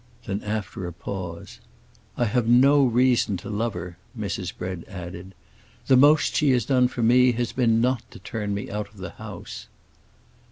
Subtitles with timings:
[0.25, 1.59] Then, after a pause,
[2.17, 4.51] "I have no reason to love her!" Mrs.
[4.57, 5.35] Bread added.
[5.85, 8.97] "The most she has done for me has been not to turn me out of
[8.97, 9.67] the house."